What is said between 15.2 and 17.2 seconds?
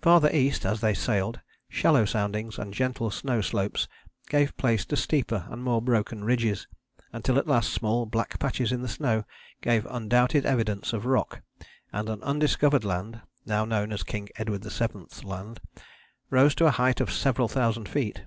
Land, rose to a height of